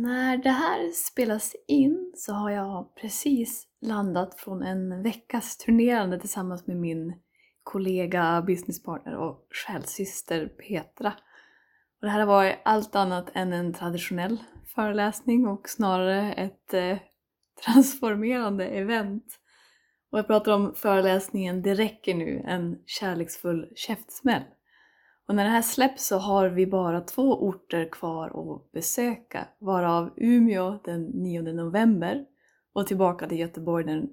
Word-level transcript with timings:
När 0.00 0.36
det 0.36 0.50
här 0.50 0.90
spelas 0.92 1.56
in 1.66 2.12
så 2.16 2.32
har 2.32 2.50
jag 2.50 2.94
precis 2.94 3.66
landat 3.80 4.40
från 4.40 4.62
en 4.62 5.02
veckas 5.02 5.56
turnerande 5.56 6.20
tillsammans 6.20 6.66
med 6.66 6.76
min 6.76 7.14
kollega, 7.62 8.42
businesspartner 8.46 9.16
och 9.16 9.46
själssyster 9.50 10.46
Petra. 10.46 11.12
Och 12.00 12.06
det 12.06 12.08
här 12.08 12.18
har 12.18 12.26
varit 12.26 12.58
allt 12.64 12.94
annat 12.94 13.30
än 13.34 13.52
en 13.52 13.72
traditionell 13.72 14.38
föreläsning 14.74 15.46
och 15.46 15.68
snarare 15.68 16.32
ett 16.32 16.74
eh, 16.74 16.98
transformerande 17.64 18.66
event. 18.66 19.24
Och 20.12 20.18
jag 20.18 20.26
pratar 20.26 20.52
om 20.52 20.74
föreläsningen 20.74 21.62
Det 21.62 21.74
räcker 21.74 22.14
nu, 22.14 22.44
en 22.46 22.78
kärleksfull 22.86 23.72
käftsmäll. 23.74 24.42
Och 25.30 25.36
när 25.36 25.44
det 25.44 25.50
här 25.50 25.62
släpps 25.62 26.06
så 26.06 26.18
har 26.18 26.48
vi 26.48 26.66
bara 26.66 27.00
två 27.00 27.22
orter 27.22 27.88
kvar 27.92 28.54
att 28.54 28.72
besöka, 28.72 29.48
varav 29.58 30.10
Umeå 30.16 30.78
den 30.84 31.02
9 31.02 31.42
november 31.42 32.24
och 32.72 32.86
tillbaka 32.86 33.28
till 33.28 33.38
Göteborg 33.38 33.84
den 33.84 34.08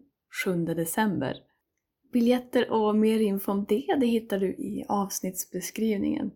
7 0.46 0.66
december. 0.66 1.38
Biljetter 2.14 2.72
och 2.72 2.96
mer 2.96 3.20
info 3.20 3.52
om 3.52 3.66
det, 3.70 3.96
det 4.00 4.06
hittar 4.06 4.40
du 4.40 4.48
i 4.48 4.86
avsnittsbeskrivningen. 4.88 6.32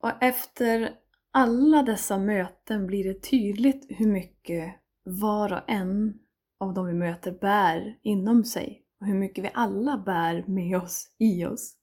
Och 0.00 0.10
efter 0.20 0.90
alla 1.30 1.82
dessa 1.82 2.18
möten 2.18 2.86
blir 2.86 3.04
det 3.04 3.22
tydligt 3.22 3.86
hur 3.88 4.08
mycket 4.08 4.74
var 5.02 5.52
och 5.52 5.70
en 5.70 6.18
av 6.60 6.74
de 6.74 6.86
vi 6.86 6.94
möter 6.94 7.32
bär 7.32 7.98
inom 8.02 8.44
sig 8.44 8.82
och 9.00 9.06
hur 9.06 9.14
mycket 9.14 9.44
vi 9.44 9.50
alla 9.54 9.98
bär 9.98 10.44
med 10.46 10.76
oss, 10.76 11.08
i 11.18 11.44
oss. 11.46 11.76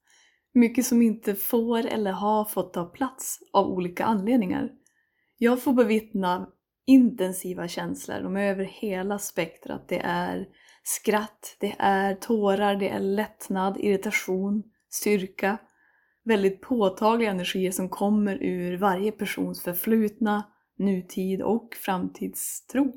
Mycket 0.54 0.86
som 0.86 1.02
inte 1.02 1.36
får 1.36 1.86
eller 1.86 2.12
har 2.12 2.46
fått 2.46 2.74
ta 2.74 2.86
plats 2.86 3.40
av 3.54 3.68
olika 3.68 4.06
anledningar. 4.06 4.70
Jag 5.38 5.64
får 5.64 5.74
bevittna 5.74 6.48
intensiva 6.86 7.68
känslor, 7.68 8.22
de 8.22 8.38
är 8.38 8.52
över 8.52 8.64
hela 8.64 9.20
spektrat. 9.20 9.88
Det 9.88 10.00
är 10.04 10.48
skratt, 10.84 11.58
det 11.60 11.76
är 11.80 12.16
tårar, 12.16 12.76
det 12.76 12.90
är 12.90 13.00
lättnad, 13.00 13.78
irritation, 13.80 14.64
styrka. 14.90 15.58
Väldigt 16.24 16.62
påtagliga 16.62 17.32
energier 17.32 17.72
som 17.72 17.90
kommer 17.90 18.44
ur 18.44 18.78
varje 18.78 19.12
persons 19.12 19.64
förflutna, 19.64 20.44
nutid 20.78 21.42
och 21.42 21.76
framtidstro. 21.76 22.94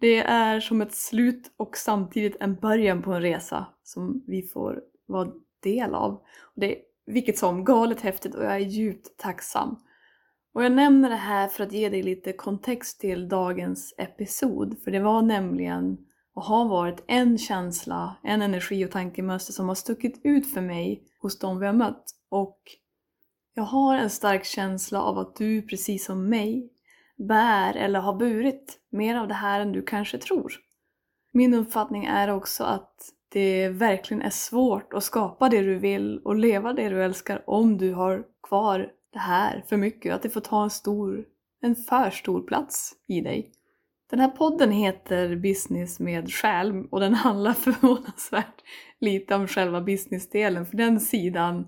Det 0.00 0.18
är 0.18 0.60
som 0.60 0.82
ett 0.82 0.94
slut 0.94 1.54
och 1.56 1.76
samtidigt 1.76 2.36
en 2.40 2.54
början 2.54 3.02
på 3.02 3.12
en 3.12 3.22
resa 3.22 3.66
som 3.82 4.24
vi 4.26 4.42
får 4.42 4.82
vara 5.06 5.32
del 5.64 5.94
av. 5.94 6.22
Det 6.54 6.76
är 6.76 6.82
vilket 7.06 7.38
som 7.38 7.64
galet 7.64 8.00
häftigt 8.00 8.34
och 8.34 8.44
jag 8.44 8.54
är 8.54 8.58
djupt 8.58 9.16
tacksam. 9.16 9.76
Och 10.54 10.64
jag 10.64 10.72
nämner 10.72 11.10
det 11.10 11.16
här 11.16 11.48
för 11.48 11.64
att 11.64 11.72
ge 11.72 11.88
dig 11.88 12.02
lite 12.02 12.32
kontext 12.32 13.00
till 13.00 13.28
dagens 13.28 13.94
episod, 13.98 14.78
för 14.84 14.90
det 14.90 15.00
var 15.00 15.22
nämligen 15.22 15.98
och 16.34 16.44
har 16.44 16.68
varit 16.68 17.04
en 17.06 17.38
känsla, 17.38 18.16
en 18.22 18.42
energi 18.42 18.84
och 18.84 18.90
tankemönster 18.90 19.52
som 19.52 19.68
har 19.68 19.74
stuckit 19.74 20.20
ut 20.24 20.54
för 20.54 20.60
mig 20.60 21.02
hos 21.20 21.38
de 21.38 21.58
vi 21.58 21.66
har 21.66 21.72
mött. 21.72 22.04
Och 22.28 22.58
jag 23.54 23.64
har 23.64 23.96
en 23.96 24.10
stark 24.10 24.44
känsla 24.44 25.02
av 25.02 25.18
att 25.18 25.36
du, 25.36 25.62
precis 25.62 26.04
som 26.04 26.28
mig, 26.28 26.70
bär 27.16 27.76
eller 27.76 28.00
har 28.00 28.14
burit 28.14 28.78
mer 28.90 29.16
av 29.16 29.28
det 29.28 29.34
här 29.34 29.60
än 29.60 29.72
du 29.72 29.82
kanske 29.82 30.18
tror. 30.18 30.52
Min 31.36 31.54
uppfattning 31.54 32.04
är 32.04 32.30
också 32.30 32.64
att 32.64 32.94
det 33.28 33.68
verkligen 33.68 34.22
är 34.22 34.30
svårt 34.30 34.94
att 34.94 35.04
skapa 35.04 35.48
det 35.48 35.62
du 35.62 35.78
vill 35.78 36.18
och 36.24 36.36
leva 36.36 36.72
det 36.72 36.88
du 36.88 37.04
älskar 37.04 37.42
om 37.46 37.78
du 37.78 37.92
har 37.92 38.24
kvar 38.48 38.88
det 39.12 39.18
här 39.18 39.64
för 39.68 39.76
mycket. 39.76 40.14
Att 40.14 40.22
det 40.22 40.30
får 40.30 40.40
ta 40.40 40.62
en 40.62 40.70
stor, 40.70 41.24
en 41.62 41.76
för 41.76 42.10
stor 42.10 42.42
plats 42.42 42.92
i 43.08 43.20
dig. 43.20 43.50
Den 44.10 44.20
här 44.20 44.28
podden 44.28 44.70
heter 44.70 45.36
Business 45.36 46.00
med 46.00 46.32
själ 46.32 46.84
och 46.90 47.00
den 47.00 47.14
handlar 47.14 47.52
förvånansvärt 47.64 48.62
lite 49.00 49.34
om 49.34 49.48
själva 49.48 49.80
businessdelen 49.80 50.66
för 50.66 50.76
den 50.76 51.00
sidan 51.00 51.66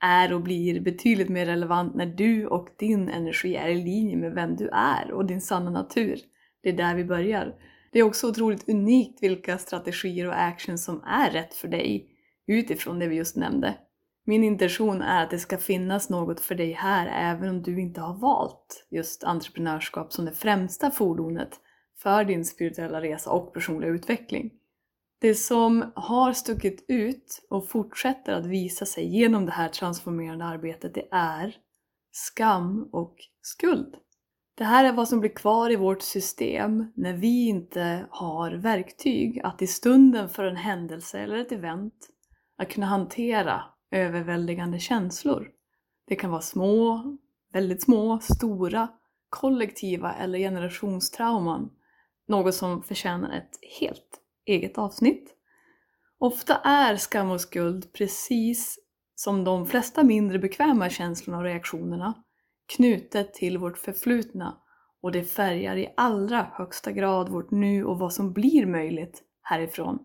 är 0.00 0.32
och 0.32 0.40
blir 0.40 0.80
betydligt 0.80 1.28
mer 1.28 1.46
relevant 1.46 1.94
när 1.94 2.06
du 2.06 2.46
och 2.46 2.68
din 2.78 3.08
energi 3.08 3.56
är 3.56 3.68
i 3.68 3.74
linje 3.74 4.16
med 4.16 4.32
vem 4.32 4.56
du 4.56 4.68
är 4.72 5.12
och 5.12 5.26
din 5.26 5.40
sanna 5.40 5.70
natur. 5.70 6.18
Det 6.62 6.68
är 6.68 6.76
där 6.76 6.94
vi 6.94 7.04
börjar. 7.04 7.54
Det 7.92 7.98
är 7.98 8.02
också 8.02 8.28
otroligt 8.28 8.68
unikt 8.68 9.22
vilka 9.22 9.58
strategier 9.58 10.26
och 10.28 10.40
actions 10.40 10.84
som 10.84 11.02
är 11.02 11.30
rätt 11.30 11.54
för 11.54 11.68
dig 11.68 12.08
utifrån 12.46 12.98
det 12.98 13.08
vi 13.08 13.16
just 13.16 13.36
nämnde. 13.36 13.74
Min 14.24 14.44
intention 14.44 15.02
är 15.02 15.24
att 15.24 15.30
det 15.30 15.38
ska 15.38 15.58
finnas 15.58 16.10
något 16.10 16.40
för 16.40 16.54
dig 16.54 16.72
här 16.72 17.06
även 17.06 17.48
om 17.48 17.62
du 17.62 17.80
inte 17.80 18.00
har 18.00 18.14
valt 18.14 18.86
just 18.90 19.24
entreprenörskap 19.24 20.12
som 20.12 20.24
det 20.24 20.32
främsta 20.32 20.90
fordonet 20.90 21.60
för 22.02 22.24
din 22.24 22.44
spirituella 22.44 23.00
resa 23.00 23.30
och 23.30 23.54
personliga 23.54 23.90
utveckling. 23.90 24.50
Det 25.20 25.34
som 25.34 25.92
har 25.94 26.32
stuckit 26.32 26.84
ut 26.88 27.46
och 27.50 27.68
fortsätter 27.68 28.32
att 28.32 28.46
visa 28.46 28.86
sig 28.86 29.16
genom 29.18 29.46
det 29.46 29.52
här 29.52 29.68
transformerande 29.68 30.44
arbetet 30.44 30.94
det 30.94 31.08
är 31.10 31.56
skam 32.12 32.88
och 32.92 33.16
skuld. 33.42 33.94
Det 34.58 34.64
här 34.64 34.84
är 34.84 34.92
vad 34.92 35.08
som 35.08 35.20
blir 35.20 35.30
kvar 35.30 35.70
i 35.70 35.76
vårt 35.76 36.02
system 36.02 36.92
när 36.94 37.12
vi 37.12 37.48
inte 37.48 38.06
har 38.10 38.50
verktyg 38.50 39.40
att 39.44 39.62
i 39.62 39.66
stunden 39.66 40.28
för 40.28 40.44
en 40.44 40.56
händelse 40.56 41.18
eller 41.18 41.36
ett 41.36 41.52
event 41.52 41.94
att 42.56 42.68
kunna 42.68 42.86
hantera 42.86 43.62
överväldigande 43.90 44.78
känslor. 44.78 45.50
Det 46.06 46.16
kan 46.16 46.30
vara 46.30 46.40
små, 46.40 47.02
väldigt 47.52 47.82
små, 47.82 48.18
stora, 48.22 48.88
kollektiva 49.30 50.14
eller 50.14 50.38
generationstrauman. 50.38 51.70
Något 52.28 52.54
som 52.54 52.82
förtjänar 52.82 53.36
ett 53.36 53.80
helt 53.80 54.20
eget 54.46 54.78
avsnitt. 54.78 55.34
Ofta 56.18 56.56
är 56.56 56.96
skam 56.96 57.30
och 57.30 57.40
skuld 57.40 57.92
precis 57.92 58.78
som 59.14 59.44
de 59.44 59.66
flesta 59.66 60.02
mindre 60.02 60.38
bekväma 60.38 60.90
känslorna 60.90 61.38
och 61.38 61.44
reaktionerna 61.44 62.14
knutet 62.76 63.34
till 63.34 63.58
vårt 63.58 63.78
förflutna 63.78 64.56
och 65.02 65.12
det 65.12 65.24
färgar 65.24 65.76
i 65.76 65.94
allra 65.96 66.46
högsta 66.52 66.92
grad 66.92 67.28
vårt 67.28 67.50
nu 67.50 67.84
och 67.84 67.98
vad 67.98 68.12
som 68.12 68.32
blir 68.32 68.66
möjligt 68.66 69.22
härifrån. 69.42 69.98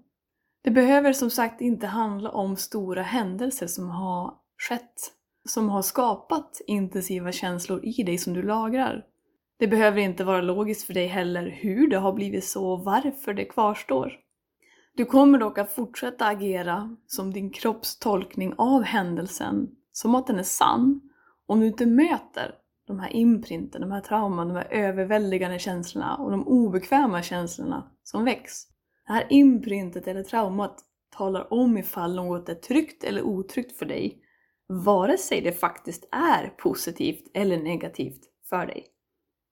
Det 0.64 0.72
behöver 0.72 1.14
som 1.14 1.30
sagt 1.30 1.62
inte 1.62 1.88
handla 1.88 2.32
om 2.32 2.56
stora 2.56 3.02
händelser 3.02 3.68
som 3.68 3.90
har 3.90 4.34
skett, 4.58 5.12
som 5.50 5.70
har 5.70 5.82
skapat 5.82 6.62
intensiva 6.68 7.32
känslor 7.32 7.86
i 7.86 8.04
dig 8.04 8.18
som 8.18 8.34
du 8.34 8.44
lagrar. 8.44 9.06
Det 9.60 9.68
behöver 9.68 10.02
inte 10.02 10.24
vara 10.24 10.42
logiskt 10.42 10.84
för 10.84 10.94
dig 10.94 11.08
heller 11.08 11.60
hur 11.62 11.88
det 11.88 11.98
har 11.98 12.14
blivit 12.14 12.46
så 12.46 12.72
och 12.72 12.84
varför 12.84 13.34
det 13.34 13.46
kvarstår. 13.46 14.20
Du 14.96 15.06
kommer 15.06 15.40
dock 15.40 15.58
att 15.58 15.72
fortsätta 15.72 16.26
agera 16.26 16.98
som 17.08 17.34
din 17.34 17.50
kropps 17.50 18.00
tolkning 18.00 18.54
av 18.58 18.84
händelsen, 18.84 19.70
som 19.92 20.16
att 20.16 20.28
den 20.28 20.40
är 20.40 20.44
sann 20.44 21.02
om 21.48 21.60
du 21.60 21.68
inte 21.68 21.86
möter 21.86 22.56
de 22.88 23.00
här 23.00 23.16
imprinten, 23.16 23.82
de 23.82 23.92
här 23.92 24.02
trauman, 24.02 24.48
de 24.48 24.56
här 24.56 24.68
överväldigande 24.72 25.60
känslorna 25.60 26.18
och 26.18 26.32
de 26.32 26.48
obekväma 26.48 27.22
känslorna 27.22 27.92
som 28.04 28.26
väcks. 28.26 28.68
Det 29.08 29.14
här 29.14 29.28
imprintet 29.30 30.08
eller 30.08 30.24
traumat 30.24 30.80
talar 31.18 31.54
om 31.54 31.78
ifall 31.78 32.16
något 32.16 32.50
är 32.50 32.56
tryggt 32.56 33.04
eller 33.04 33.22
otryggt 33.22 33.78
för 33.78 33.86
dig, 33.86 34.20
vare 34.68 35.18
sig 35.18 35.42
det 35.42 35.52
faktiskt 35.52 36.08
är 36.12 36.48
positivt 36.48 37.32
eller 37.34 37.58
negativt 37.58 38.22
för 38.50 38.66
dig. 38.66 38.86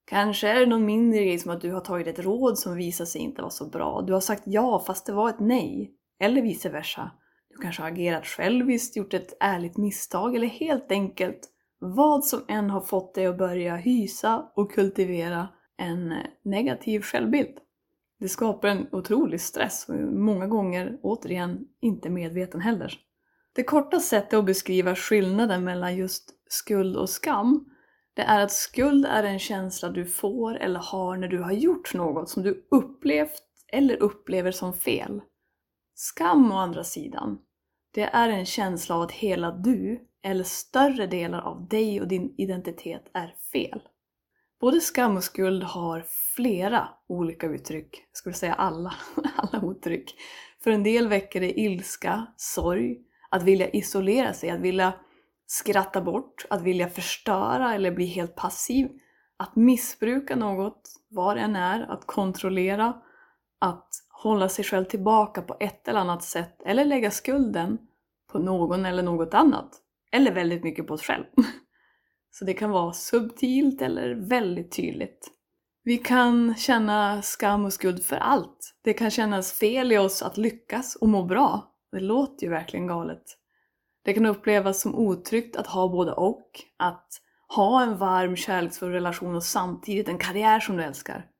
Kanske 0.04 0.48
är 0.48 0.60
det 0.60 0.66
någon 0.66 0.84
mindre 0.84 1.24
grej 1.24 1.38
som 1.38 1.50
att 1.50 1.60
du 1.60 1.72
har 1.72 1.80
tagit 1.80 2.06
ett 2.06 2.18
råd 2.18 2.58
som 2.58 2.76
visar 2.76 3.04
sig 3.04 3.20
inte 3.20 3.42
vara 3.42 3.50
så 3.50 3.68
bra. 3.68 4.02
Du 4.02 4.12
har 4.12 4.20
sagt 4.20 4.42
ja 4.46 4.82
fast 4.86 5.06
det 5.06 5.12
var 5.12 5.28
ett 5.28 5.40
nej. 5.40 5.94
Eller 6.20 6.42
vice 6.42 6.68
versa. 6.68 7.10
Du 7.48 7.56
kanske 7.56 7.82
har 7.82 7.90
agerat 7.90 8.26
själviskt, 8.26 8.96
gjort 8.96 9.14
ett 9.14 9.36
ärligt 9.40 9.76
misstag 9.76 10.36
eller 10.36 10.46
helt 10.46 10.92
enkelt 10.92 11.51
vad 11.82 12.24
som 12.24 12.40
än 12.48 12.70
har 12.70 12.80
fått 12.80 13.14
dig 13.14 13.26
att 13.26 13.38
börja 13.38 13.76
hysa 13.76 14.50
och 14.54 14.72
kultivera 14.72 15.48
en 15.76 16.14
negativ 16.42 17.00
självbild. 17.00 17.58
Det 18.20 18.28
skapar 18.28 18.68
en 18.68 18.86
otrolig 18.92 19.40
stress 19.40 19.88
och 19.88 19.94
många 20.12 20.46
gånger, 20.46 20.98
återigen, 21.02 21.64
inte 21.80 22.10
medveten 22.10 22.60
heller. 22.60 22.94
Det 23.52 23.62
korta 23.62 24.00
sättet 24.00 24.38
att 24.38 24.44
beskriva 24.44 24.94
skillnaden 24.94 25.64
mellan 25.64 25.96
just 25.96 26.30
skuld 26.48 26.96
och 26.96 27.10
skam 27.10 27.72
det 28.14 28.22
är 28.22 28.40
att 28.40 28.52
skuld 28.52 29.06
är 29.06 29.24
en 29.24 29.38
känsla 29.38 29.88
du 29.88 30.06
får 30.06 30.56
eller 30.56 30.80
har 30.80 31.16
när 31.16 31.28
du 31.28 31.38
har 31.38 31.52
gjort 31.52 31.94
något 31.94 32.28
som 32.28 32.42
du 32.42 32.66
upplevt 32.70 33.42
eller 33.68 34.02
upplever 34.02 34.50
som 34.50 34.72
fel. 34.72 35.20
Skam 35.94 36.52
å 36.52 36.54
andra 36.54 36.84
sidan, 36.84 37.38
det 37.94 38.02
är 38.02 38.28
en 38.28 38.46
känsla 38.46 38.94
av 38.94 39.02
att 39.02 39.12
hela 39.12 39.50
du, 39.50 40.00
eller 40.22 40.44
större 40.44 41.06
delar 41.06 41.40
av 41.40 41.68
dig 41.68 42.00
och 42.00 42.08
din 42.08 42.34
identitet, 42.38 43.10
är 43.14 43.34
fel. 43.52 43.82
Både 44.60 44.80
skam 44.80 45.16
och 45.16 45.24
skuld 45.24 45.62
har 45.62 46.04
flera 46.36 46.88
olika 47.08 47.46
uttryck. 47.46 48.04
Jag 48.10 48.16
skulle 48.16 48.34
säga 48.34 48.54
alla, 48.54 48.94
alla 49.36 49.70
uttryck. 49.70 50.14
För 50.64 50.70
en 50.70 50.82
del 50.82 51.08
väcker 51.08 51.40
det 51.40 51.60
ilska, 51.60 52.26
sorg, 52.36 52.98
att 53.30 53.42
vilja 53.42 53.70
isolera 53.70 54.32
sig, 54.32 54.50
att 54.50 54.60
vilja 54.60 54.92
skratta 55.46 56.00
bort, 56.00 56.46
att 56.50 56.62
vilja 56.62 56.88
förstöra 56.88 57.74
eller 57.74 57.90
bli 57.90 58.06
helt 58.06 58.36
passiv, 58.36 58.88
att 59.36 59.56
missbruka 59.56 60.36
något, 60.36 60.90
vad 61.08 61.36
det 61.36 61.40
än 61.40 61.56
är, 61.56 61.92
att 61.92 62.06
kontrollera, 62.06 63.02
att 63.58 63.88
hålla 64.22 64.48
sig 64.48 64.64
själv 64.64 64.84
tillbaka 64.84 65.42
på 65.42 65.56
ett 65.60 65.88
eller 65.88 66.00
annat 66.00 66.22
sätt 66.22 66.62
eller 66.66 66.84
lägga 66.84 67.10
skulden 67.10 67.78
på 68.32 68.38
någon 68.38 68.86
eller 68.86 69.02
något 69.02 69.34
annat. 69.34 69.78
Eller 70.12 70.32
väldigt 70.32 70.64
mycket 70.64 70.86
på 70.86 70.94
oss 70.94 71.02
själv. 71.02 71.24
Så 72.30 72.44
det 72.44 72.54
kan 72.54 72.70
vara 72.70 72.92
subtilt 72.92 73.82
eller 73.82 74.14
väldigt 74.14 74.76
tydligt. 74.76 75.30
Vi 75.84 75.98
kan 75.98 76.54
känna 76.54 77.22
skam 77.22 77.64
och 77.64 77.72
skuld 77.72 78.04
för 78.04 78.16
allt. 78.16 78.74
Det 78.84 78.92
kan 78.92 79.10
kännas 79.10 79.52
fel 79.52 79.92
i 79.92 79.98
oss 79.98 80.22
att 80.22 80.36
lyckas 80.36 80.96
och 80.96 81.08
må 81.08 81.24
bra. 81.24 81.74
Det 81.92 82.00
låter 82.00 82.44
ju 82.46 82.50
verkligen 82.50 82.86
galet. 82.86 83.22
Det 84.04 84.12
kan 84.12 84.26
upplevas 84.26 84.80
som 84.80 84.94
otryggt 84.94 85.56
att 85.56 85.66
ha 85.66 85.88
både 85.88 86.12
och. 86.12 86.50
Att 86.76 87.08
ha 87.48 87.82
en 87.82 87.98
varm 87.98 88.36
kärleksfull 88.36 88.92
relation 88.92 89.34
och 89.34 89.44
samtidigt 89.44 90.08
en 90.08 90.18
karriär 90.18 90.60
som 90.60 90.76
du 90.76 90.82
älskar. 90.82 91.31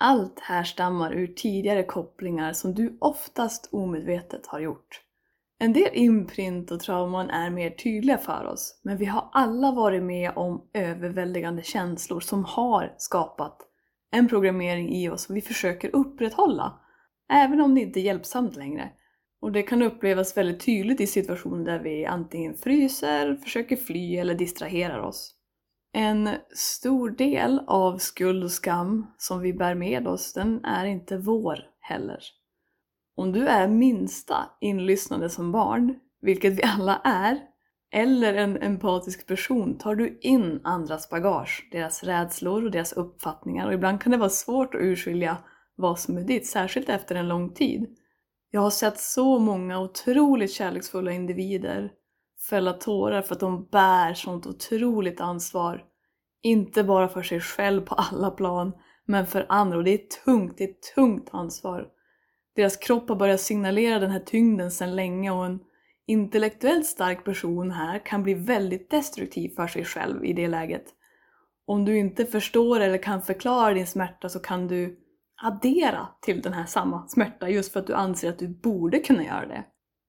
Allt 0.00 0.40
härstammar 0.40 1.12
ur 1.12 1.26
tidigare 1.26 1.82
kopplingar 1.82 2.52
som 2.52 2.74
du 2.74 2.98
oftast 3.00 3.68
omedvetet 3.72 4.46
har 4.46 4.60
gjort. 4.60 5.02
En 5.60 5.72
del 5.72 5.90
imprint 5.92 6.70
och 6.70 6.80
trauman 6.80 7.30
är 7.30 7.50
mer 7.50 7.70
tydliga 7.70 8.18
för 8.18 8.44
oss, 8.44 8.80
men 8.82 8.96
vi 8.96 9.04
har 9.04 9.28
alla 9.32 9.72
varit 9.72 10.02
med 10.02 10.32
om 10.36 10.68
överväldigande 10.74 11.62
känslor 11.62 12.20
som 12.20 12.44
har 12.44 12.94
skapat 12.98 13.58
en 14.10 14.28
programmering 14.28 14.88
i 14.94 15.08
oss 15.08 15.22
som 15.22 15.34
vi 15.34 15.40
försöker 15.40 15.96
upprätthålla, 15.96 16.80
även 17.32 17.60
om 17.60 17.74
det 17.74 17.80
inte 17.80 18.00
är 18.00 18.02
hjälpsamt 18.02 18.56
längre. 18.56 18.90
Och 19.40 19.52
det 19.52 19.62
kan 19.62 19.82
upplevas 19.82 20.36
väldigt 20.36 20.64
tydligt 20.64 21.00
i 21.00 21.06
situationer 21.06 21.64
där 21.64 21.78
vi 21.78 22.06
antingen 22.06 22.54
fryser, 22.54 23.36
försöker 23.36 23.76
fly 23.76 24.16
eller 24.16 24.34
distraherar 24.34 24.98
oss. 24.98 25.37
En 26.00 26.30
stor 26.54 27.10
del 27.10 27.60
av 27.66 27.98
skuld 27.98 28.44
och 28.44 28.50
skam 28.50 29.06
som 29.16 29.40
vi 29.40 29.52
bär 29.52 29.74
med 29.74 30.08
oss, 30.08 30.32
den 30.32 30.64
är 30.64 30.84
inte 30.84 31.16
vår 31.16 31.58
heller. 31.80 32.18
Om 33.16 33.32
du 33.32 33.46
är 33.46 33.68
minsta 33.68 34.36
inlyssnande 34.60 35.30
som 35.30 35.52
barn, 35.52 35.94
vilket 36.20 36.52
vi 36.52 36.62
alla 36.62 37.00
är, 37.04 37.38
eller 37.92 38.34
en 38.34 38.62
empatisk 38.62 39.26
person 39.26 39.78
tar 39.78 39.94
du 39.94 40.18
in 40.22 40.60
andras 40.64 41.10
bagage, 41.10 41.68
deras 41.72 42.04
rädslor 42.04 42.64
och 42.64 42.70
deras 42.70 42.92
uppfattningar 42.92 43.66
och 43.66 43.74
ibland 43.74 44.00
kan 44.00 44.12
det 44.12 44.18
vara 44.18 44.28
svårt 44.28 44.74
att 44.74 44.80
urskilja 44.80 45.36
vad 45.76 45.98
som 45.98 46.16
är 46.16 46.22
ditt, 46.22 46.46
särskilt 46.46 46.88
efter 46.88 47.14
en 47.14 47.28
lång 47.28 47.54
tid. 47.54 47.86
Jag 48.50 48.60
har 48.60 48.70
sett 48.70 48.98
så 48.98 49.38
många 49.38 49.80
otroligt 49.80 50.52
kärleksfulla 50.52 51.12
individer 51.12 51.92
fälla 52.50 52.72
tårar 52.72 53.22
för 53.22 53.34
att 53.34 53.40
de 53.40 53.64
bär 53.64 54.14
sånt 54.14 54.46
otroligt 54.46 55.20
ansvar. 55.20 55.84
Inte 56.42 56.84
bara 56.84 57.08
för 57.08 57.22
sig 57.22 57.40
själv 57.40 57.80
på 57.80 57.94
alla 57.94 58.30
plan, 58.30 58.72
men 59.04 59.26
för 59.26 59.46
andra. 59.48 59.76
Och 59.76 59.84
det 59.84 59.90
är 59.90 60.24
tungt, 60.24 60.58
det 60.58 60.64
är 60.64 60.68
ett 60.68 60.94
tungt 60.94 61.28
ansvar. 61.32 61.88
Deras 62.56 62.76
kropp 62.76 63.08
har 63.08 63.16
börjat 63.16 63.40
signalera 63.40 63.98
den 63.98 64.10
här 64.10 64.20
tyngden 64.20 64.70
sedan 64.70 64.96
länge 64.96 65.30
och 65.30 65.46
en 65.46 65.60
intellektuellt 66.06 66.86
stark 66.86 67.24
person 67.24 67.70
här 67.70 68.06
kan 68.06 68.22
bli 68.22 68.34
väldigt 68.34 68.90
destruktiv 68.90 69.48
för 69.56 69.66
sig 69.66 69.84
själv 69.84 70.24
i 70.24 70.32
det 70.32 70.48
läget. 70.48 70.84
Om 71.66 71.84
du 71.84 71.98
inte 71.98 72.26
förstår 72.26 72.80
eller 72.80 72.98
kan 72.98 73.22
förklara 73.22 73.74
din 73.74 73.86
smärta 73.86 74.28
så 74.28 74.38
kan 74.38 74.68
du 74.68 74.98
addera 75.42 76.08
till 76.22 76.42
den 76.42 76.52
här 76.52 76.66
samma 76.66 77.08
smärta 77.08 77.48
just 77.48 77.72
för 77.72 77.80
att 77.80 77.86
du 77.86 77.94
anser 77.94 78.28
att 78.28 78.38
du 78.38 78.48
borde 78.48 78.98
kunna 78.98 79.24
göra 79.24 79.46
det. 79.46 79.64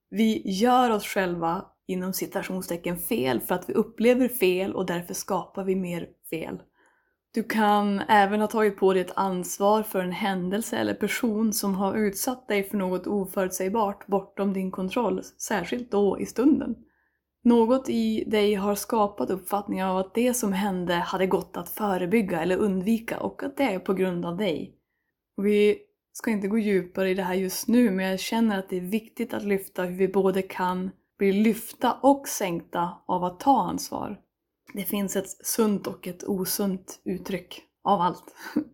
Vi 0.10 0.42
gör 0.46 0.90
oss 0.90 1.06
själva 1.06 1.66
inom 1.90 2.14
citationstecken 2.14 2.98
fel 2.98 3.40
för 3.40 3.56
att 3.56 3.70
vi 3.70 3.74
upplever 3.74 4.28
fel 4.28 4.76
och 4.76 4.86
därför 4.86 5.14
skapar 5.14 5.64
vi 5.64 5.76
mer 5.76 6.08
fel. 6.30 6.62
Du 7.34 7.44
kan 7.44 8.00
även 8.00 8.42
ha 8.42 8.48
tagit 8.48 8.78
på 8.78 8.94
dig 8.94 9.02
ett 9.02 9.14
ansvar 9.16 9.84
för 9.84 10.00
en 10.00 10.12
händelse 10.12 10.78
eller 10.78 10.94
person 10.94 11.54
som 11.54 11.76
har 11.76 11.98
utsatt 11.98 12.48
dig 12.48 12.64
för 12.64 12.78
något 12.78 13.08
oförutsägbart 13.08 14.08
bortom 14.08 14.54
din 14.54 14.72
kontroll, 14.72 15.22
särskilt 15.38 15.92
då 15.92 16.20
i 16.20 16.26
stunden. 16.26 16.76
Något 17.44 17.90
i 17.90 18.24
dig 18.28 18.54
har 18.54 18.76
skapat 18.76 19.30
uppfattningen 19.30 19.88
av 19.88 19.98
att 19.98 20.14
det 20.14 20.34
som 20.34 20.54
hände 20.54 20.94
hade 20.94 21.28
gått 21.28 21.58
att 21.58 21.70
förebygga 21.70 22.42
eller 22.42 22.58
undvika 22.58 23.20
och 23.20 23.44
att 23.44 23.58
det 23.58 23.64
är 23.64 23.80
på 23.80 23.94
grund 23.94 24.26
av 24.26 24.38
dig. 24.38 24.76
Vi 25.42 25.78
ska 26.14 26.32
inte 26.32 26.48
gå 26.48 26.58
djupare 26.58 27.10
i 27.10 27.14
det 27.14 27.24
här 27.24 27.36
just 27.36 27.68
nu 27.68 27.92
men 27.92 28.06
jag 28.06 28.20
känner 28.20 28.60
att 28.60 28.70
det 28.70 28.78
är 28.78 28.82
viktigt 28.82 29.34
att 29.34 29.44
lyfta 29.44 29.84
hur 29.84 29.98
vi 29.98 30.08
både 30.08 30.42
kan 30.42 30.92
blir 31.20 31.34
lyfta 31.34 31.94
och 31.94 32.28
sänkta 32.28 32.98
av 33.06 33.24
att 33.24 33.40
ta 33.40 33.62
ansvar. 33.62 34.20
Det 34.74 34.84
finns 34.84 35.16
ett 35.16 35.30
sunt 35.30 35.88
och 35.88 36.08
ett 36.08 36.24
osunt 36.24 37.02
uttryck 37.06 37.62
av 37.84 38.02
allt. 38.02 38.36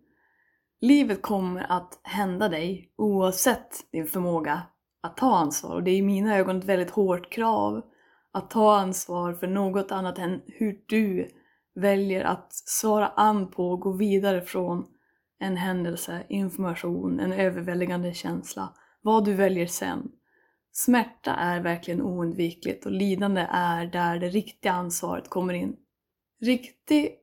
Livet 0.82 1.22
kommer 1.22 1.72
att 1.72 2.00
hända 2.04 2.50
dig 2.50 2.94
oavsett 2.98 3.92
din 3.92 4.08
förmåga 4.08 4.62
att 5.04 5.18
ta 5.18 5.38
ansvar 5.38 5.76
och 5.76 5.84
det 5.84 5.92
är 5.92 5.98
i 5.98 6.02
mina 6.02 6.38
ögon 6.38 6.58
ett 6.58 6.66
väldigt 6.66 6.90
hårt 6.90 7.32
krav 7.32 7.82
att 8.34 8.50
ta 8.50 8.78
ansvar 8.78 9.34
för 9.34 9.48
något 9.48 9.92
annat 9.92 10.18
än 10.18 10.42
hur 10.46 10.84
du 10.86 11.30
väljer 11.76 12.24
att 12.24 12.54
svara 12.54 13.08
an 13.08 13.48
på 13.52 13.70
och 13.70 13.80
gå 13.80 13.92
vidare 13.92 14.42
från 14.42 14.86
en 15.40 15.58
händelse, 15.58 16.24
information, 16.30 17.20
en 17.20 17.34
överväldigande 17.34 18.14
känsla. 18.14 18.74
Vad 19.02 19.26
du 19.26 19.34
väljer 19.34 19.68
sen. 19.68 20.12
Smärta 20.78 21.36
är 21.36 21.60
verkligen 21.60 22.02
oundvikligt 22.02 22.86
och 22.86 22.92
lidande 22.92 23.48
är 23.52 23.86
där 23.86 24.20
det 24.20 24.30
riktiga 24.30 24.72
ansvaret 24.72 25.30
kommer 25.30 25.54
in. 25.54 25.76
Riktig 26.42 27.16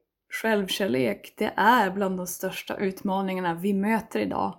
självkärlek, 0.42 1.34
det 1.36 1.52
är 1.56 1.90
bland 1.90 2.16
de 2.16 2.26
största 2.26 2.76
utmaningarna 2.76 3.54
vi 3.54 3.72
möter 3.72 4.20
idag. 4.20 4.58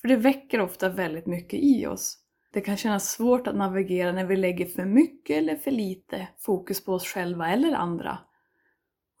För 0.00 0.08
det 0.08 0.16
väcker 0.16 0.60
ofta 0.60 0.88
väldigt 0.88 1.26
mycket 1.26 1.60
i 1.62 1.86
oss. 1.86 2.18
Det 2.52 2.60
kan 2.60 2.76
kännas 2.76 3.10
svårt 3.10 3.46
att 3.46 3.56
navigera 3.56 4.12
när 4.12 4.24
vi 4.24 4.36
lägger 4.36 4.66
för 4.66 4.84
mycket 4.84 5.36
eller 5.36 5.56
för 5.56 5.70
lite 5.70 6.28
fokus 6.38 6.84
på 6.84 6.92
oss 6.92 7.06
själva 7.06 7.48
eller 7.48 7.72
andra. 7.74 8.18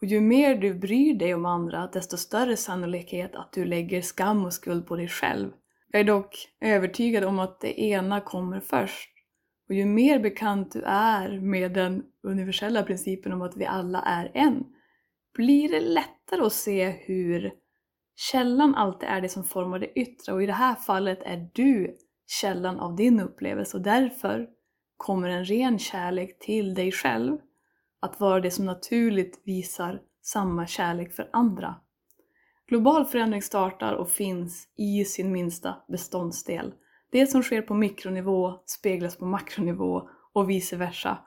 Och 0.00 0.06
ju 0.06 0.20
mer 0.20 0.54
du 0.54 0.74
bryr 0.74 1.14
dig 1.14 1.34
om 1.34 1.46
andra, 1.46 1.86
desto 1.86 2.16
större 2.16 2.56
sannolikhet 2.56 3.34
att 3.34 3.52
du 3.52 3.64
lägger 3.64 4.02
skam 4.02 4.44
och 4.44 4.52
skuld 4.52 4.86
på 4.86 4.96
dig 4.96 5.08
själv. 5.08 5.50
Jag 5.90 6.00
är 6.00 6.04
dock 6.04 6.48
övertygad 6.60 7.24
om 7.24 7.38
att 7.38 7.60
det 7.60 7.80
ena 7.80 8.20
kommer 8.20 8.60
först. 8.60 9.13
Och 9.74 9.78
ju 9.78 9.86
mer 9.86 10.18
bekant 10.18 10.72
du 10.72 10.82
är 10.86 11.40
med 11.40 11.72
den 11.72 12.02
universella 12.22 12.82
principen 12.82 13.32
om 13.32 13.42
att 13.42 13.56
vi 13.56 13.66
alla 13.66 14.02
är 14.02 14.30
en, 14.34 14.64
blir 15.34 15.68
det 15.68 15.80
lättare 15.80 16.42
att 16.42 16.52
se 16.52 16.88
hur 16.90 17.52
källan 18.16 18.74
alltid 18.74 19.08
är 19.08 19.20
det 19.20 19.28
som 19.28 19.44
formar 19.44 19.78
det 19.78 19.98
yttre 19.98 20.32
och 20.32 20.42
i 20.42 20.46
det 20.46 20.52
här 20.52 20.74
fallet 20.74 21.22
är 21.22 21.50
du 21.54 21.96
källan 22.26 22.80
av 22.80 22.96
din 22.96 23.20
upplevelse 23.20 23.76
och 23.76 23.82
därför 23.82 24.48
kommer 24.96 25.28
en 25.28 25.44
ren 25.44 25.78
kärlek 25.78 26.38
till 26.38 26.74
dig 26.74 26.92
själv 26.92 27.38
att 28.00 28.20
vara 28.20 28.40
det 28.40 28.50
som 28.50 28.64
naturligt 28.64 29.40
visar 29.44 30.00
samma 30.22 30.66
kärlek 30.66 31.12
för 31.12 31.30
andra. 31.32 31.74
Global 32.68 33.04
förändring 33.04 33.42
startar 33.42 33.92
och 33.92 34.10
finns 34.10 34.68
i 34.76 35.04
sin 35.04 35.32
minsta 35.32 35.76
beståndsdel. 35.88 36.72
Det 37.14 37.26
som 37.26 37.42
sker 37.42 37.62
på 37.62 37.74
mikronivå 37.74 38.62
speglas 38.66 39.16
på 39.16 39.24
makronivå 39.24 40.08
och 40.32 40.50
vice 40.50 40.76
versa. 40.76 41.18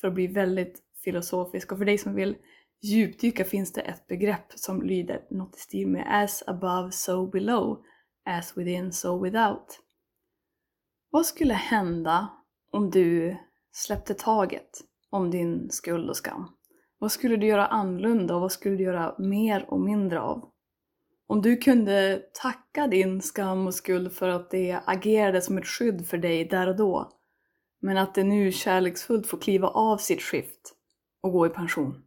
För 0.00 0.08
att 0.08 0.14
bli 0.14 0.26
väldigt 0.26 0.82
filosofisk 1.04 1.72
och 1.72 1.78
för 1.78 1.84
dig 1.84 1.98
som 1.98 2.14
vill 2.14 2.36
djupdyka 2.82 3.44
finns 3.44 3.72
det 3.72 3.80
ett 3.80 4.06
begrepp 4.06 4.52
som 4.54 4.82
lyder 4.82 5.26
något 5.30 5.56
i 5.56 5.58
stil 5.58 5.88
med 5.88 6.06
as 6.22 6.42
above 6.46 6.92
so 6.92 7.26
below, 7.26 7.82
as 8.24 8.56
within 8.56 8.92
so 8.92 9.24
without. 9.24 9.80
Vad 11.10 11.26
skulle 11.26 11.54
hända 11.54 12.28
om 12.70 12.90
du 12.90 13.36
släppte 13.72 14.14
taget 14.14 14.70
om 15.10 15.30
din 15.30 15.70
skuld 15.70 16.10
och 16.10 16.16
skam? 16.16 16.48
Vad 16.98 17.12
skulle 17.12 17.36
du 17.36 17.46
göra 17.46 17.66
annorlunda 17.66 18.34
och 18.34 18.40
vad 18.40 18.52
skulle 18.52 18.76
du 18.76 18.84
göra 18.84 19.14
mer 19.18 19.70
och 19.70 19.80
mindre 19.80 20.20
av? 20.20 20.53
Om 21.34 21.42
du 21.42 21.56
kunde 21.56 22.22
tacka 22.32 22.86
din 22.86 23.22
skam 23.22 23.66
och 23.66 23.74
skuld 23.74 24.12
för 24.12 24.28
att 24.28 24.50
det 24.50 24.80
agerade 24.84 25.40
som 25.40 25.58
ett 25.58 25.66
skydd 25.66 26.06
för 26.06 26.18
dig 26.18 26.44
där 26.44 26.66
och 26.66 26.76
då, 26.76 27.12
men 27.80 27.98
att 27.98 28.14
det 28.14 28.24
nu 28.24 28.52
kärleksfullt 28.52 29.26
får 29.26 29.38
kliva 29.38 29.68
av 29.68 29.96
sitt 29.98 30.22
skift 30.22 30.74
och 31.22 31.32
gå 31.32 31.46
i 31.46 31.50
pension. 31.50 32.02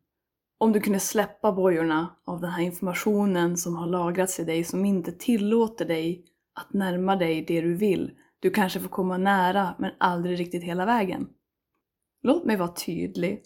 Om 0.57 0.72
du 0.72 0.81
kunde 0.81 1.00
släppa 1.00 1.51
bojorna 1.51 2.15
av 2.25 2.41
den 2.41 2.50
här 2.50 2.63
informationen 2.63 3.57
som 3.57 3.75
har 3.75 3.88
lagrats 3.88 4.39
i 4.39 4.43
dig 4.43 4.63
som 4.63 4.86
inte 4.86 5.12
tillåter 5.12 5.86
dig 5.86 6.25
att 6.60 6.74
närma 6.74 7.15
dig 7.15 7.46
det 7.48 7.62
du 7.62 7.75
vill. 7.75 8.12
Du 8.39 8.50
kanske 8.50 8.79
får 8.79 8.89
komma 8.89 9.17
nära 9.17 9.75
men 9.79 9.91
aldrig 9.98 10.39
riktigt 10.39 10.63
hela 10.63 10.86
vägen. 10.86 11.29
Låt 12.22 12.46
mig 12.46 12.55
vara 12.55 12.74
tydlig. 12.74 13.43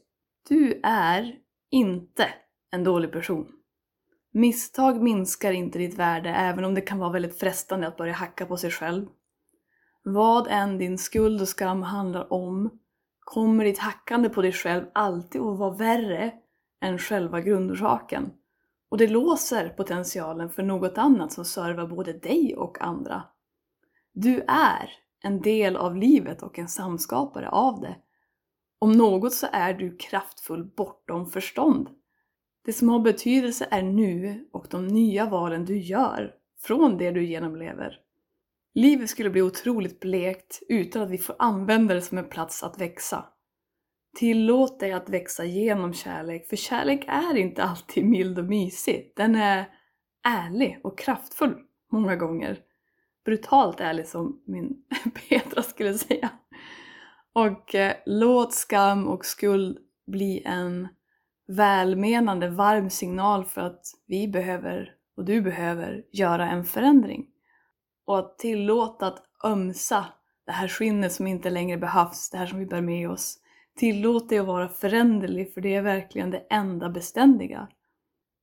Du 0.50 0.80
är 0.84 1.36
inte 1.72 2.28
en 2.72 2.84
dålig 2.84 3.12
person. 3.12 3.61
Misstag 4.34 5.02
minskar 5.02 5.52
inte 5.52 5.80
ditt 5.80 5.94
värde 5.94 6.30
även 6.30 6.66
om 6.66 6.74
det 6.74 6.82
kan 6.82 7.00
vara 7.00 7.12
väldigt 7.12 7.40
frestande 7.40 7.88
att 7.88 7.98
börja 7.98 8.14
hacka 8.14 8.46
på 8.46 8.58
sig 8.58 8.72
själv. 8.72 9.08
Vad 10.04 10.48
än 10.48 10.78
din 10.78 10.98
skuld 10.98 11.42
och 11.42 11.48
skam 11.48 11.84
handlar 11.84 12.34
om 12.34 12.80
kommer 13.20 13.66
ditt 13.66 13.80
hackande 13.80 14.30
på 14.30 14.42
dig 14.42 14.52
själv 14.52 14.86
alltid 14.94 15.42
att 15.42 15.60
vara 15.60 15.74
värre 15.74 16.34
än 16.82 16.98
själva 16.98 17.42
grundorsaken. 17.42 18.32
Och 18.90 18.98
det 18.98 19.08
låser 19.08 19.70
potentialen 19.70 20.50
för 20.50 20.64
något 20.64 20.98
annat 20.98 21.32
som 21.32 21.46
servar 21.46 21.88
både 21.88 22.14
dig 22.14 22.56
och 22.56 22.82
andra. 22.82 23.24
Du 24.14 24.40
är 24.48 24.90
en 25.24 25.42
del 25.42 25.76
av 25.76 25.96
livet 25.96 26.44
och 26.44 26.60
en 26.60 26.68
samskapare 26.68 27.50
av 27.50 27.82
det. 27.82 27.96
Om 28.80 28.92
något 28.92 29.34
så 29.34 29.48
är 29.52 29.74
du 29.74 29.98
kraftfull 29.98 30.66
bortom 30.66 31.26
förstånd. 31.26 31.90
Det 32.66 32.74
som 32.74 32.90
har 32.90 33.00
betydelse 33.00 33.68
är 33.72 33.82
nu 33.82 34.46
och 34.52 34.68
de 34.70 34.88
nya 34.88 35.26
valen 35.26 35.66
du 35.66 35.78
gör 35.78 36.34
från 36.62 36.98
det 36.98 37.12
du 37.12 37.26
genomlever. 37.26 38.00
Livet 38.74 39.10
skulle 39.10 39.30
bli 39.30 39.42
otroligt 39.42 40.00
blekt 40.00 40.60
utan 40.70 41.02
att 41.02 41.10
vi 41.10 41.18
får 41.18 41.36
använda 41.40 41.94
det 41.94 42.02
som 42.02 42.18
en 42.18 42.30
plats 42.30 42.64
att 42.64 42.82
växa. 42.82 43.26
Tillåt 44.16 44.80
dig 44.80 44.94
att 44.94 45.10
växa 45.10 45.46
genom 45.46 45.94
kärlek, 45.94 46.50
för 46.50 46.56
kärlek 46.56 47.06
är 47.08 47.38
inte 47.38 47.64
alltid 47.64 48.06
mild 48.06 48.40
och 48.40 48.46
mysig. 48.46 49.14
Den 49.16 49.36
är 49.36 49.70
ärlig 50.24 50.80
och 50.84 51.00
kraftfull 51.00 51.56
många 51.92 52.16
gånger. 52.16 52.60
Brutalt 53.26 53.80
ärlig 53.80 54.08
som 54.08 54.42
min 54.46 54.84
Petra 55.30 55.64
skulle 55.64 55.94
säga. 55.94 56.30
Och 57.34 57.76
eh, 57.76 57.94
låt 58.06 58.54
skam 58.54 59.08
och 59.08 59.26
skuld 59.26 59.78
bli 60.08 60.44
en 60.46 60.88
välmenande, 61.48 62.50
varm 62.50 62.90
signal 62.90 63.46
för 63.46 63.62
att 63.62 63.82
vi 64.08 64.28
behöver, 64.28 64.92
och 65.18 65.26
du 65.26 65.42
behöver, 65.42 66.04
göra 66.12 66.50
en 66.50 66.66
förändring. 66.66 67.28
Och 68.06 68.20
att 68.20 68.40
tillåta 68.40 69.08
att 69.08 69.24
ömsa 69.44 70.06
det 70.46 70.52
här 70.52 70.68
skinnet 70.68 71.14
som 71.14 71.28
inte 71.28 71.50
längre 71.50 71.78
behövs, 71.78 72.30
det 72.30 72.38
här 72.38 72.46
som 72.46 72.60
vi 72.60 72.66
bär 72.66 72.82
med 72.82 73.10
oss. 73.10 73.38
Tillåt 73.76 74.30
dig 74.30 74.40
att 74.40 74.48
vara 74.48 74.70
föränderlig 74.70 75.54
för 75.54 75.62
det 75.62 75.76
är 75.76 75.82
verkligen 75.82 76.32
det 76.32 76.48
enda 76.50 76.90
beständiga. 76.90 77.68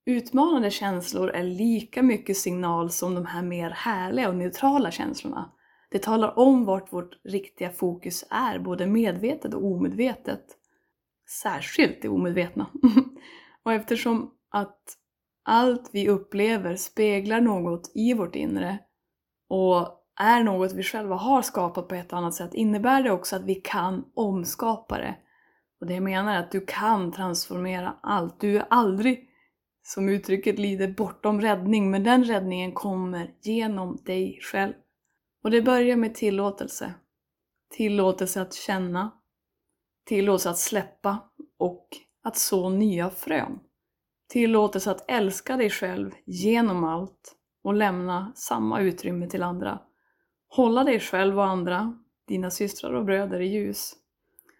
Utmanande 0.07 0.71
känslor 0.71 1.31
är 1.31 1.43
lika 1.43 2.03
mycket 2.03 2.37
signal 2.37 2.91
som 2.91 3.15
de 3.15 3.27
här 3.27 3.43
mer 3.43 3.71
härliga 3.71 4.29
och 4.29 4.37
neutrala 4.37 4.91
känslorna. 4.91 5.53
Det 5.91 5.99
talar 5.99 6.39
om 6.39 6.65
vart 6.65 6.93
vårt 6.93 7.21
riktiga 7.25 7.71
fokus 7.71 8.25
är, 8.31 8.59
både 8.59 8.87
medvetet 8.87 9.55
och 9.55 9.65
omedvetet. 9.65 10.45
Särskilt 11.31 12.03
det 12.03 12.09
omedvetna. 12.09 12.67
och 13.63 13.73
eftersom 13.73 14.31
att 14.51 14.97
allt 15.45 15.91
vi 15.93 16.09
upplever 16.09 16.77
speglar 16.77 17.41
något 17.41 17.93
i 17.95 18.15
vårt 18.15 18.37
inre 18.37 18.79
och 19.49 19.99
är 20.21 20.43
något 20.43 20.73
vi 20.73 20.83
själva 20.83 21.17
har 21.17 21.43
skapat 21.43 21.89
på 21.89 21.95
ett 21.95 22.13
annat 22.13 22.35
sätt 22.35 22.55
innebär 22.55 23.03
det 23.03 23.11
också 23.11 23.37
att 23.37 23.45
vi 23.45 23.55
kan 23.55 24.05
omskapa 24.15 24.99
det. 24.99 25.17
Och 25.81 25.87
det 25.87 25.95
jag 25.95 26.03
menar 26.03 26.35
är 26.35 26.39
att 26.39 26.51
du 26.51 26.65
kan 26.67 27.13
transformera 27.13 27.97
allt. 28.03 28.41
Du 28.41 28.57
är 28.57 28.67
aldrig, 28.71 29.29
som 29.83 30.09
uttrycket 30.09 30.59
lyder, 30.59 30.89
bortom 30.89 31.41
räddning, 31.41 31.91
men 31.91 32.05
den 32.05 32.25
räddningen 32.25 32.73
kommer 32.73 33.31
genom 33.43 33.99
dig 34.05 34.39
själv. 34.43 34.73
Och 35.45 35.51
det 35.51 35.63
börjar 35.63 35.97
med 35.97 36.15
tillåtelse. 36.15 36.95
Tillåtelse 37.71 38.43
att 38.43 38.55
känna, 38.55 39.11
tillåtelse 40.09 40.51
att 40.51 40.59
släppa 40.59 41.19
och 41.59 41.89
att 42.23 42.37
så 42.37 42.69
nya 42.69 43.11
frön. 43.11 43.59
Tillåtelse 44.29 44.91
att 44.91 45.11
älska 45.11 45.57
dig 45.57 45.71
själv 45.71 46.11
genom 46.27 46.85
allt 46.85 47.37
och 47.65 47.75
lämna 47.75 48.33
samma 48.35 48.81
utrymme 48.81 49.29
till 49.29 49.43
andra. 49.43 49.79
Hålla 50.49 50.85
dig 50.85 51.01
själv 51.01 51.39
och 51.39 51.47
andra, 51.47 51.99
dina 52.29 52.51
systrar 52.51 52.93
och 52.93 53.05
bröder 53.05 53.41
i 53.41 53.47
ljus. 53.47 53.93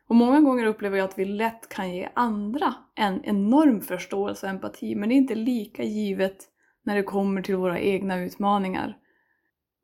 Och 0.09 0.17
många 0.17 0.41
gånger 0.41 0.67
upplever 0.67 0.99
jag 0.99 1.05
att 1.05 1.19
vi 1.19 1.25
lätt 1.25 1.69
kan 1.69 1.95
ge 1.95 2.09
andra 2.15 2.75
en 2.95 3.25
enorm 3.25 3.81
förståelse 3.81 4.47
och 4.47 4.51
empati, 4.51 4.95
men 4.95 5.09
det 5.09 5.15
är 5.15 5.17
inte 5.17 5.35
lika 5.35 5.83
givet 5.83 6.37
när 6.85 6.97
det 6.97 7.03
kommer 7.03 7.43
till 7.43 7.57
våra 7.57 7.81
egna 7.81 8.19
utmaningar. 8.19 8.97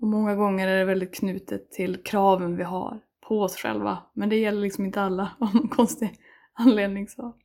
Och 0.01 0.09
många 0.09 0.35
gånger 0.35 0.69
är 0.69 0.79
det 0.79 0.85
väldigt 0.85 1.15
knutet 1.15 1.71
till 1.71 2.03
kraven 2.03 2.57
vi 2.57 2.63
har 2.63 3.01
på 3.29 3.41
oss 3.41 3.57
själva, 3.57 3.99
men 4.15 4.29
det 4.29 4.37
gäller 4.37 4.61
liksom 4.61 4.85
inte 4.85 5.01
alla 5.01 5.31
av 5.41 5.55
någon 5.55 5.69
konstig 5.69 6.19
anledning. 6.53 7.09
Så. 7.09 7.37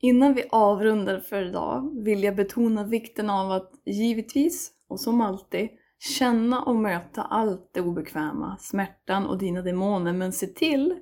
Innan 0.00 0.34
vi 0.34 0.44
avrundar 0.50 1.20
för 1.20 1.42
idag 1.42 2.04
vill 2.04 2.22
jag 2.22 2.36
betona 2.36 2.84
vikten 2.84 3.30
av 3.30 3.52
att 3.52 3.72
givetvis, 3.84 4.72
och 4.88 5.00
som 5.00 5.20
alltid, 5.20 5.68
känna 5.98 6.62
och 6.62 6.76
möta 6.76 7.22
allt 7.22 7.70
det 7.72 7.80
obekväma, 7.80 8.56
smärtan 8.60 9.26
och 9.26 9.38
dina 9.38 9.62
demoner, 9.62 10.12
men 10.12 10.32
se 10.32 10.46
till 10.46 11.00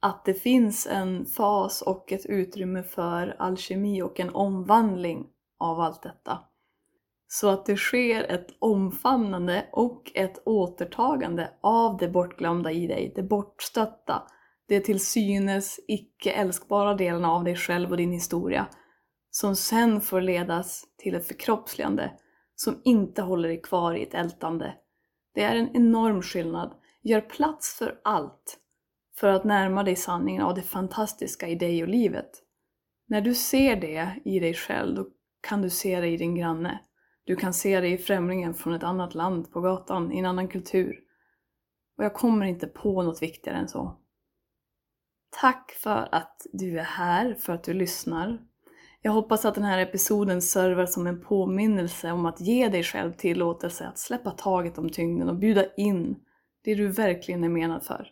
att 0.00 0.24
det 0.24 0.34
finns 0.34 0.86
en 0.86 1.26
fas 1.26 1.82
och 1.82 2.12
ett 2.12 2.26
utrymme 2.26 2.82
för 2.82 3.36
alkemi 3.38 4.02
och 4.02 4.20
en 4.20 4.30
omvandling 4.30 5.26
av 5.58 5.80
allt 5.80 6.02
detta. 6.02 6.38
Så 7.32 7.48
att 7.48 7.66
det 7.66 7.76
sker 7.76 8.24
ett 8.24 8.46
omfamnande 8.58 9.66
och 9.72 10.12
ett 10.14 10.42
återtagande 10.44 11.50
av 11.60 11.96
det 11.96 12.08
bortglömda 12.08 12.72
i 12.72 12.86
dig, 12.86 13.12
det 13.16 13.22
bortstötta, 13.22 14.22
det 14.68 14.80
till 14.80 15.06
synes 15.06 15.80
icke 15.88 16.30
älskbara 16.30 16.94
delarna 16.94 17.30
av 17.30 17.44
dig 17.44 17.56
själv 17.56 17.90
och 17.90 17.96
din 17.96 18.12
historia, 18.12 18.66
som 19.30 19.56
sen 19.56 20.00
får 20.00 20.20
ledas 20.20 20.84
till 20.98 21.14
ett 21.14 21.26
förkroppsligande 21.26 22.12
som 22.54 22.80
inte 22.84 23.22
håller 23.22 23.48
dig 23.48 23.62
kvar 23.62 23.94
i 23.94 24.02
ett 24.02 24.14
ältande. 24.14 24.74
Det 25.34 25.42
är 25.42 25.56
en 25.56 25.76
enorm 25.76 26.22
skillnad. 26.22 26.74
Gör 27.02 27.20
plats 27.20 27.78
för 27.78 28.00
allt 28.04 28.58
för 29.16 29.28
att 29.28 29.44
närma 29.44 29.82
dig 29.82 29.96
sanningen 29.96 30.42
av 30.42 30.54
det 30.54 30.62
fantastiska 30.62 31.48
i 31.48 31.54
dig 31.54 31.82
och 31.82 31.88
livet. 31.88 32.30
När 33.08 33.20
du 33.20 33.34
ser 33.34 33.76
det 33.76 34.20
i 34.24 34.40
dig 34.40 34.54
själv, 34.54 34.94
då 34.94 35.06
kan 35.40 35.62
du 35.62 35.70
se 35.70 36.00
det 36.00 36.08
i 36.08 36.16
din 36.16 36.34
granne. 36.34 36.80
Du 37.30 37.36
kan 37.36 37.54
se 37.54 37.80
det 37.80 37.88
i 37.88 37.98
främlingen 37.98 38.54
från 38.54 38.74
ett 38.74 38.82
annat 38.82 39.14
land, 39.14 39.52
på 39.52 39.60
gatan, 39.60 40.12
i 40.12 40.18
en 40.18 40.26
annan 40.26 40.48
kultur. 40.48 41.00
Och 41.98 42.04
jag 42.04 42.14
kommer 42.14 42.46
inte 42.46 42.66
på 42.66 43.02
något 43.02 43.22
viktigare 43.22 43.58
än 43.58 43.68
så. 43.68 43.96
Tack 45.40 45.70
för 45.70 46.08
att 46.12 46.46
du 46.52 46.78
är 46.78 46.84
här, 46.84 47.34
för 47.34 47.52
att 47.52 47.64
du 47.64 47.72
lyssnar. 47.72 48.38
Jag 49.02 49.12
hoppas 49.12 49.44
att 49.44 49.54
den 49.54 49.64
här 49.64 49.78
episoden 49.78 50.42
servar 50.42 50.86
som 50.86 51.06
en 51.06 51.20
påminnelse 51.20 52.12
om 52.12 52.26
att 52.26 52.40
ge 52.40 52.68
dig 52.68 52.82
själv 52.82 53.12
tillåtelse 53.12 53.86
att 53.86 53.98
släppa 53.98 54.30
taget 54.30 54.78
om 54.78 54.90
tyngden 54.90 55.28
och 55.28 55.36
bjuda 55.36 55.74
in 55.74 56.16
det 56.64 56.74
du 56.74 56.88
verkligen 56.88 57.44
är 57.44 57.48
menad 57.48 57.84
för. 57.84 58.08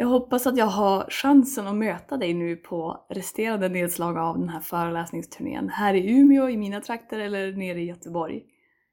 Jag 0.00 0.06
hoppas 0.06 0.46
att 0.46 0.56
jag 0.56 0.66
har 0.66 1.10
chansen 1.10 1.66
att 1.66 1.74
möta 1.74 2.16
dig 2.16 2.34
nu 2.34 2.56
på 2.56 3.06
resterande 3.08 3.68
nedslag 3.68 4.18
av 4.18 4.38
den 4.38 4.48
här 4.48 4.60
föreläsningsturnén 4.60 5.68
här 5.68 5.94
i 5.94 6.10
Umeå, 6.10 6.48
i 6.48 6.56
mina 6.56 6.80
trakter 6.80 7.18
eller 7.18 7.52
nere 7.52 7.80
i 7.80 7.84
Göteborg. 7.84 8.42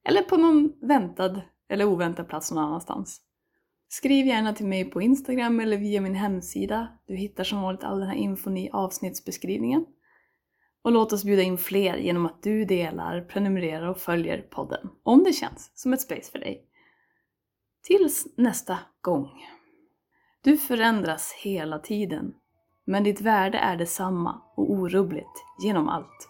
Eller 0.10 0.22
på 0.22 0.38
någon 0.38 0.74
väntad 0.82 1.42
eller 1.70 1.86
oväntad 1.86 2.28
plats 2.28 2.52
någon 2.52 2.64
annanstans. 2.64 3.22
Skriv 3.88 4.26
gärna 4.26 4.54
till 4.54 4.66
mig 4.66 4.86
på 4.86 5.02
Instagram 5.02 5.60
eller 5.60 5.78
via 5.78 6.02
min 6.02 6.16
hemsida. 6.16 6.88
Du 7.06 7.16
hittar 7.16 7.44
som 7.44 7.62
vanligt 7.62 7.84
all 7.84 8.00
den 8.00 8.08
här 8.08 8.18
infon 8.18 8.58
i 8.58 8.70
avsnittsbeskrivningen. 8.70 9.86
Och 10.82 10.92
låt 10.92 11.14
oss 11.14 11.24
bjuda 11.24 11.42
in 11.42 11.58
fler 11.58 11.98
genom 11.98 12.26
att 12.26 12.44
du 12.44 12.66
delar, 12.66 13.22
prenumererar 13.22 13.88
och 13.88 13.98
följer 13.98 14.42
podden. 14.42 14.90
Om 15.04 15.24
det 15.24 15.34
känns 15.34 15.72
som 15.74 15.94
ett 15.94 16.02
space 16.02 16.32
för 16.32 16.40
dig. 16.40 16.64
Tills 17.84 18.28
nästa 18.38 18.80
gång. 19.02 19.30
Du 20.44 20.58
förändras 20.58 21.34
hela 21.44 21.80
tiden, 21.80 22.34
men 22.86 23.04
ditt 23.04 23.22
värde 23.22 23.58
är 23.58 23.78
detsamma 23.78 24.42
och 24.56 24.72
orubbligt 24.72 25.44
genom 25.64 25.90
allt. 25.90 26.30